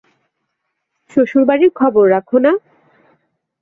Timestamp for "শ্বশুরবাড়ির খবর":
1.11-2.03